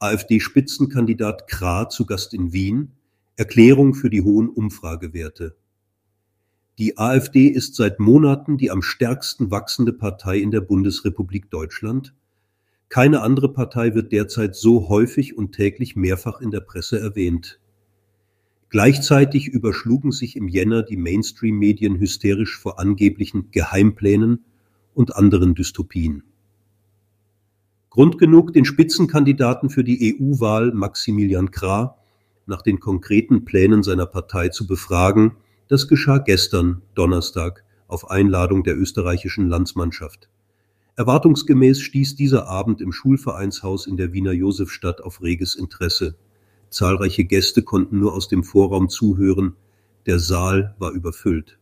[0.00, 2.92] AfD-Spitzenkandidat Krah zu Gast in Wien,
[3.36, 5.56] Erklärung für die hohen Umfragewerte.
[6.78, 12.14] Die AfD ist seit Monaten die am stärksten wachsende Partei in der Bundesrepublik Deutschland.
[12.88, 17.60] Keine andere Partei wird derzeit so häufig und täglich mehrfach in der Presse erwähnt.
[18.70, 24.46] Gleichzeitig überschlugen sich im Jänner die Mainstream-Medien hysterisch vor angeblichen Geheimplänen
[24.94, 26.22] und anderen Dystopien.
[27.90, 31.96] Grund genug, den Spitzenkandidaten für die EU-Wahl Maximilian Krah
[32.46, 35.32] nach den konkreten Plänen seiner Partei zu befragen,
[35.66, 40.28] das geschah gestern, Donnerstag, auf Einladung der österreichischen Landsmannschaft.
[40.94, 46.14] Erwartungsgemäß stieß dieser Abend im Schulvereinshaus in der Wiener Josefstadt auf reges Interesse.
[46.68, 49.56] Zahlreiche Gäste konnten nur aus dem Vorraum zuhören,
[50.06, 51.58] der Saal war überfüllt.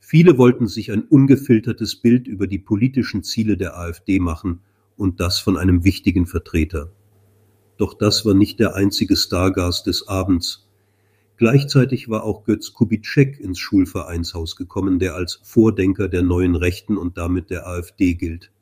[0.00, 4.60] Viele wollten sich ein ungefiltertes Bild über die politischen Ziele der AfD machen
[4.96, 6.90] und das von einem wichtigen Vertreter.
[7.76, 10.68] Doch das war nicht der einzige Stargast des Abends.
[11.36, 17.18] Gleichzeitig war auch Götz Kubitschek ins Schulvereinshaus gekommen, der als Vordenker der Neuen Rechten und
[17.18, 18.52] damit der AfD gilt.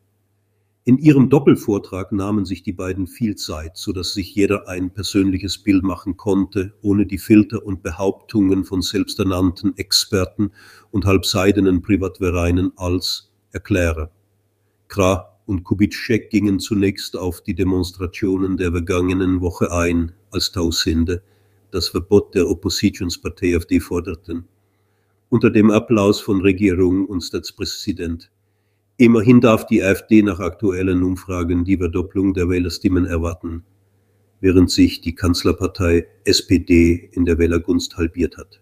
[0.85, 5.59] In ihrem Doppelvortrag nahmen sich die beiden viel Zeit, so dass sich jeder ein persönliches
[5.59, 10.51] Bild machen konnte, ohne die Filter und Behauptungen von selbsternannten Experten
[10.91, 14.11] und halbseidenen Privatvereinen als Erklärer.
[14.89, 21.23] Krah und Kubitschek gingen zunächst auf die Demonstrationen der vergangenen Woche ein als Tausende,
[21.71, 24.45] das Verbot der Oppositionspartei AfD forderten,
[25.31, 28.31] unter dem Applaus von Regierung und Staatspräsident.
[28.99, 33.65] Immerhin darf die AfD nach aktuellen Umfragen die Verdopplung der Wählerstimmen erwarten,
[34.41, 38.61] während sich die Kanzlerpartei SPD in der Wählergunst halbiert hat.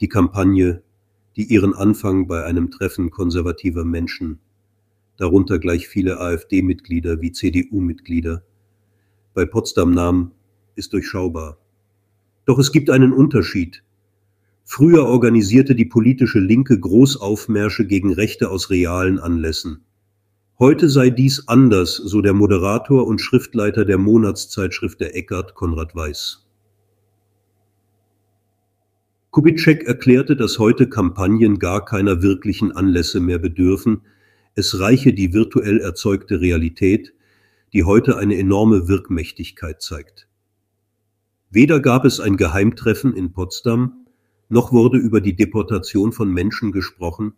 [0.00, 0.82] Die Kampagne,
[1.36, 4.38] die ihren Anfang bei einem Treffen konservativer Menschen,
[5.18, 8.42] darunter gleich viele AfD-Mitglieder wie CDU-Mitglieder,
[9.34, 10.32] bei Potsdam nahm,
[10.74, 11.58] ist durchschaubar.
[12.46, 13.84] Doch es gibt einen Unterschied.
[14.64, 19.84] Früher organisierte die politische Linke Großaufmärsche gegen Rechte aus realen Anlässen.
[20.58, 26.48] Heute sei dies anders, so der Moderator und Schriftleiter der Monatszeitschrift der Eckart Konrad Weiß.
[29.30, 34.02] Kubitschek erklärte, dass heute Kampagnen gar keiner wirklichen Anlässe mehr bedürfen,
[34.58, 37.14] es reiche die virtuell erzeugte Realität,
[37.72, 40.26] die heute eine enorme Wirkmächtigkeit zeigt.
[41.48, 44.06] Weder gab es ein Geheimtreffen in Potsdam,
[44.48, 47.34] noch wurde über die Deportation von Menschen gesprochen,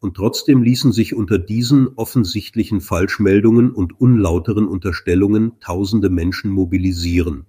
[0.00, 7.44] und trotzdem ließen sich unter diesen offensichtlichen Falschmeldungen und unlauteren Unterstellungen tausende Menschen mobilisieren.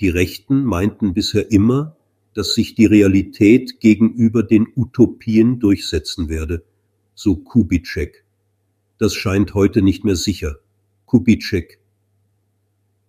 [0.00, 1.94] Die Rechten meinten bisher immer,
[2.32, 6.64] dass sich die Realität gegenüber den Utopien durchsetzen werde,
[7.18, 8.24] so Kubitschek.
[8.98, 10.56] Das scheint heute nicht mehr sicher.
[11.06, 11.78] Kubitschek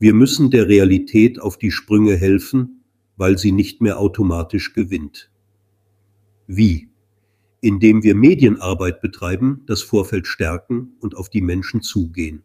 [0.01, 2.85] wir müssen der Realität auf die Sprünge helfen,
[3.17, 5.29] weil sie nicht mehr automatisch gewinnt.
[6.47, 6.87] Wie?
[7.59, 12.43] Indem wir Medienarbeit betreiben, das Vorfeld stärken und auf die Menschen zugehen.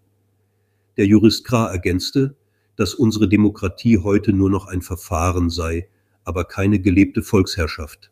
[0.97, 2.37] Der Jurist Krah ergänzte,
[2.75, 5.89] dass unsere Demokratie heute nur noch ein Verfahren sei,
[6.25, 8.11] aber keine gelebte Volksherrschaft.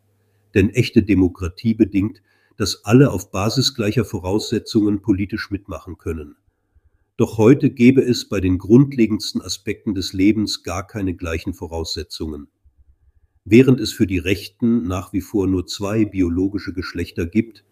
[0.54, 2.22] Denn echte Demokratie bedingt,
[2.62, 6.36] dass alle auf Basis gleicher Voraussetzungen politisch mitmachen können.
[7.16, 12.46] Doch heute gäbe es bei den grundlegendsten Aspekten des Lebens gar keine gleichen Voraussetzungen.
[13.44, 17.64] Während es für die Rechten nach wie vor nur zwei biologische Geschlechter gibt,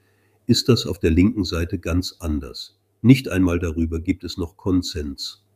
[0.48, 2.76] ist das auf der linken Seite ganz anders.
[3.00, 5.46] Nicht einmal darüber gibt es noch Konsens.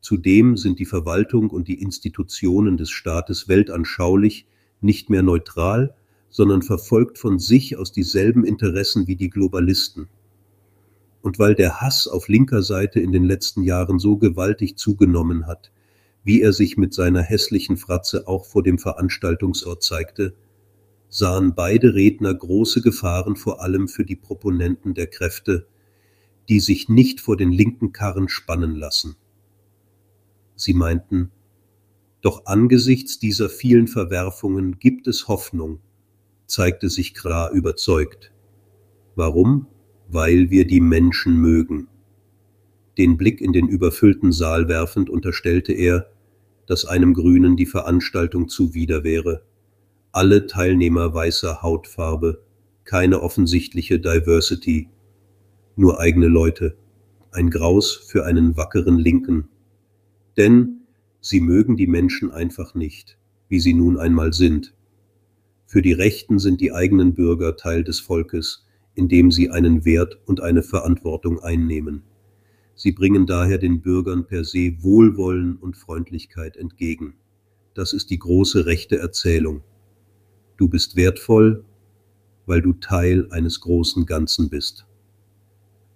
[0.00, 4.48] Zudem sind die Verwaltung und die Institutionen des Staates weltanschaulich
[4.80, 5.94] nicht mehr neutral,
[6.30, 10.08] sondern verfolgt von sich aus dieselben Interessen wie die Globalisten
[11.22, 15.70] und weil der Hass auf linker Seite in den letzten Jahren so gewaltig zugenommen hat,
[16.24, 20.34] wie er sich mit seiner hässlichen Fratze auch vor dem Veranstaltungsort zeigte,
[21.08, 25.66] sahen beide Redner große Gefahren vor allem für die Proponenten der Kräfte,
[26.48, 29.16] die sich nicht vor den linken Karren spannen lassen.
[30.56, 31.30] Sie meinten,
[32.22, 35.80] doch angesichts dieser vielen Verwerfungen gibt es Hoffnung,
[36.50, 38.32] zeigte sich Krah überzeugt.
[39.16, 39.66] Warum?
[40.12, 41.88] weil wir die Menschen mögen.
[42.98, 46.10] Den Blick in den überfüllten Saal werfend unterstellte er,
[46.66, 49.42] dass einem Grünen die Veranstaltung zuwider wäre.
[50.12, 52.42] Alle Teilnehmer weißer Hautfarbe,
[52.84, 54.88] keine offensichtliche Diversity,
[55.76, 56.76] nur eigene Leute,
[57.30, 59.48] ein Graus für einen wackeren Linken.
[60.36, 60.80] Denn
[61.20, 63.18] sie mögen die Menschen einfach nicht,
[63.48, 64.74] wie sie nun einmal sind.
[65.70, 70.40] Für die Rechten sind die eigenen Bürger Teil des Volkes, indem sie einen Wert und
[70.40, 72.02] eine Verantwortung einnehmen.
[72.74, 77.14] Sie bringen daher den Bürgern per se Wohlwollen und Freundlichkeit entgegen.
[77.72, 79.62] Das ist die große rechte Erzählung.
[80.56, 81.64] Du bist wertvoll,
[82.46, 84.88] weil du Teil eines großen Ganzen bist.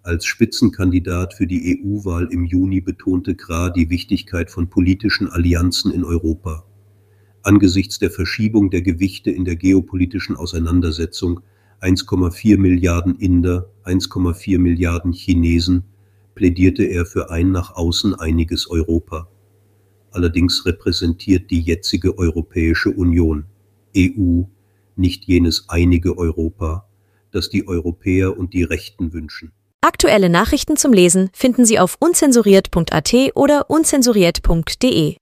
[0.05, 6.05] Als Spitzenkandidat für die EU-Wahl im Juni betonte Gra die Wichtigkeit von politischen Allianzen in
[6.05, 6.65] Europa.
[7.45, 11.41] Angesichts der Verschiebung der Gewichte in der geopolitischen Auseinandersetzung
[11.83, 15.85] 1,4 Milliarden Inder, 1,4 Milliarden Chinesen,
[16.35, 19.29] plädierte er für ein nach außen einiges Europa.
[20.11, 23.45] Allerdings repräsentiert die jetzige Europäische Union
[23.95, 24.45] EU
[24.97, 26.89] nicht jenes einige Europa,
[27.31, 29.53] das die Europäer und die Rechten wünschen.
[29.83, 35.17] Aktuelle Nachrichten zum Lesen finden Sie auf unzensuriert.at oder unzensuriert.de.